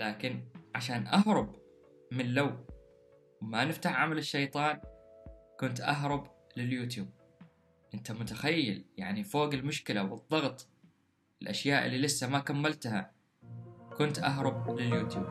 [0.00, 0.44] لكن
[0.74, 1.56] عشان أهرب
[2.12, 2.66] من لو
[3.42, 4.80] وما نفتح عمل الشيطان
[5.60, 6.26] كنت أهرب
[6.56, 7.08] لليوتيوب.
[7.94, 10.68] أنت متخيل يعني فوق المشكلة والضغط
[11.42, 13.12] الأشياء اللي لسه ما كملتها
[13.98, 15.26] كنت أهرب لليوتيوب.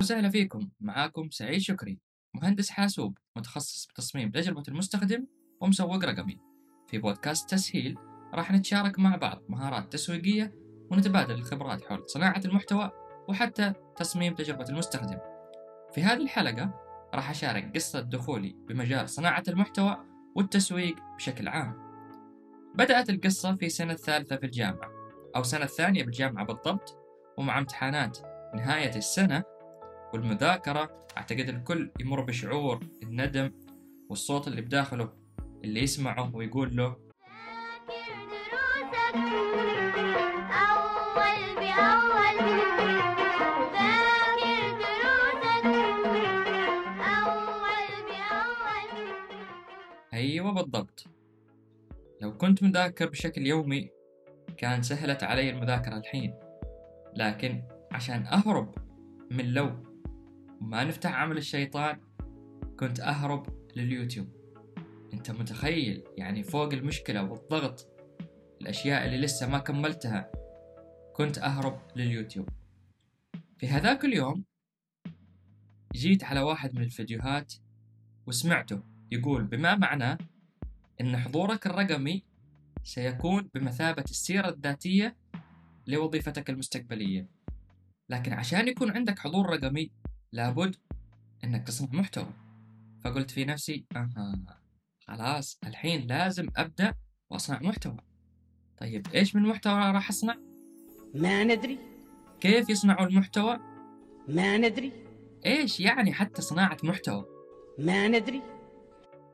[0.00, 1.98] وسهلا فيكم معاكم سعيد شكري
[2.34, 5.26] مهندس حاسوب متخصص بتصميم تجربة المستخدم
[5.60, 6.40] ومسوق رقمي
[6.88, 10.54] في بودكاست تسهيل راح نتشارك مع بعض مهارات تسويقية
[10.90, 12.90] ونتبادل الخبرات حول صناعة المحتوى
[13.28, 15.18] وحتى تصميم تجربة المستخدم.
[15.94, 16.74] في هذه الحلقة
[17.14, 19.96] راح أشارك قصة دخولي بمجال صناعة المحتوى
[20.36, 21.90] والتسويق بشكل عام.
[22.74, 24.90] بدأت القصة في سنة الثالثة في الجامعة
[25.36, 26.98] أو سنة الثانية بالجامعة بالضبط
[27.38, 28.18] ومع امتحانات
[28.54, 29.42] نهاية السنة
[30.14, 33.50] والمذاكرة أعتقد الكل يمر بشعور الندم
[34.10, 35.12] والصوت اللي بداخله
[35.64, 37.09] اللي يسمعه ويقول له
[39.10, 39.22] أيوة
[50.52, 51.04] بالضبط.
[52.20, 53.90] لو كنت مذاكر بشكل يومي
[54.56, 56.34] كان سهلت علي المذاكرة الحين.
[57.16, 57.62] لكن
[57.92, 58.74] عشان أهرب
[59.30, 59.70] من لو
[60.60, 62.00] وما نفتح عمل الشيطان
[62.80, 63.46] كنت أهرب
[63.76, 64.28] لليوتيوب.
[65.14, 67.99] أنت متخيل يعني فوق المشكلة والضغط.
[68.60, 70.30] الأشياء اللي لسه ما كملتها
[71.12, 72.48] كنت أهرب لليوتيوب.
[73.58, 74.44] في هذاك اليوم
[75.94, 77.54] جيت على واحد من الفيديوهات
[78.26, 80.18] وسمعته يقول بما معناه
[81.00, 82.24] أن حضورك الرقمي
[82.84, 85.16] سيكون بمثابة السيرة الذاتية
[85.86, 87.28] لوظيفتك المستقبلية.
[88.08, 89.90] لكن عشان يكون عندك حضور رقمي
[90.32, 90.76] لابد
[91.44, 92.32] أنك تصنع محتوى.
[93.04, 94.60] فقلت في نفسي أها
[95.06, 96.94] خلاص الحين لازم أبدأ
[97.30, 98.09] وأصنع محتوى.
[98.80, 100.36] طيب إيش من محتوى راح أصنع؟
[101.14, 101.78] ما ندري
[102.40, 103.58] كيف يصنعوا المحتوى؟
[104.28, 104.92] ما ندري
[105.46, 107.24] إيش يعني حتى صناعة محتوى؟
[107.78, 108.42] ما ندري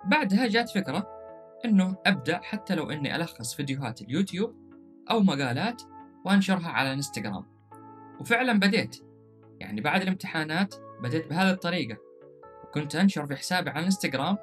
[0.04, 1.06] بعدها جات فكرة
[1.64, 4.56] إنه أبدأ حتى لو إني ألخص فيديوهات اليوتيوب
[5.10, 5.82] أو مقالات
[6.24, 7.44] وأنشرها على إنستغرام
[8.20, 8.96] وفعلا بديت
[9.60, 11.98] يعني بعد الامتحانات بديت بهذه الطريقة
[12.64, 14.36] وكنت أنشر في حسابي على الانستغرام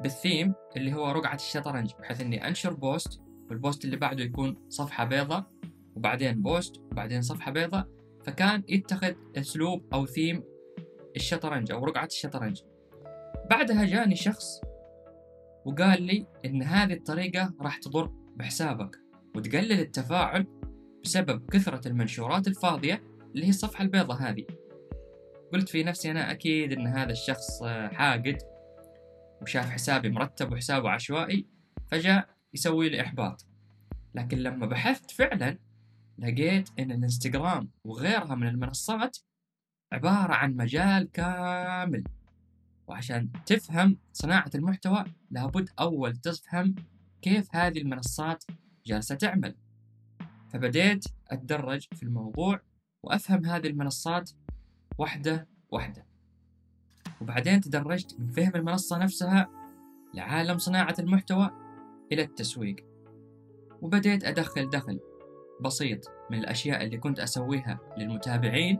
[0.00, 3.20] بالثيم اللي هو رقعة الشطرنج بحيث إني أنشر post
[3.52, 5.46] وال post اللي بعده يكون صفحة بيضة
[5.96, 7.86] وبعدين post وبعدين صفحة بيضة.
[8.24, 10.44] فكان يتخذ أسلوب أو ثيم
[11.16, 12.60] الشطرنج أو رقعة الشطرنج.
[13.50, 14.60] بعدها جاني شخص
[15.64, 18.98] وقال لي إن هذه الطريقة راح تضر بحسابك
[19.36, 20.46] وتقلل التفاعل
[21.04, 23.02] بسبب كثرة المنشورات الفاضية
[23.34, 24.46] اللي هي الصفحة البيضة هذه.
[25.52, 28.38] قلت في نفسي أنا أكيد إن هذا الشخص حاقد
[29.42, 31.46] وشاف حسابي مرتب وحسابه عشوائي
[31.90, 33.46] فجاء يسوي لي إحباط.
[34.14, 35.58] لكن لما بحثت فعلا
[36.18, 39.18] لقيت إن الإنستغرام وغيرها من المنصات
[39.92, 42.04] عبارة عن مجال كامل.
[42.86, 46.74] وعشان تفهم صناعة المحتوى لابد أول تفهم
[47.22, 48.44] كيف هذه المنصات
[48.86, 49.54] جالسة تعمل.
[50.52, 52.60] فبديت أتدرج في الموضوع
[53.02, 54.30] وأفهم هذه المنصات
[54.98, 56.06] واحدة واحدة
[57.20, 59.48] وبعدين تدرجت من فهم المنصة نفسها
[60.14, 61.50] لعالم صناعة المحتوى
[62.12, 62.76] إلى التسويق.
[63.82, 65.00] وبديت أدخل دخل
[65.60, 68.78] بسيط من الأشياء اللي كنت أسويها للمتابعين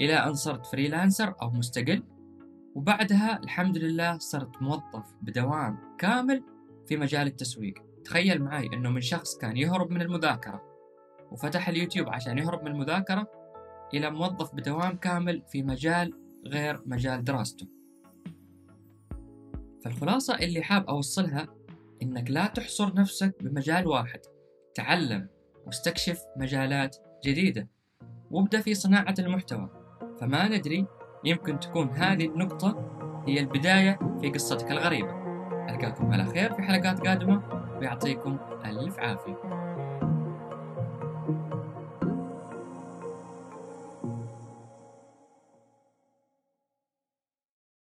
[0.00, 2.02] إلى أن صرت فريلانسر أو مستقل.
[2.74, 6.42] وبعدها الحمد لله صرت موظف بدوام كامل
[6.86, 7.86] في مجال التسويق.
[8.06, 10.62] تخيل معي أنه من شخص كان يهرب من المذاكرة
[11.30, 13.30] وفتح اليوتيوب عشان يهرب من المذاكرة
[13.94, 16.12] إلى موظف بدوام كامل في مجال
[16.46, 17.66] غير مجال دراسته
[19.84, 21.46] فالخلاصة اللي حاب أوصلها
[22.02, 24.20] إنك لا تحصر نفسك بمجال واحد
[24.74, 25.28] تعلم
[25.66, 27.68] واستكشف مجالات جديدة
[28.30, 29.70] وابدأ في صناعة المحتوى.
[30.20, 30.86] فما ندري
[31.24, 32.96] يمكن تكون هذه النقطة
[33.28, 35.26] هي البداية في قصتك الغريبة.
[35.70, 37.42] ألقاكم على خير في حلقات قادمة
[37.78, 39.65] ويعطيكم ألف عافية.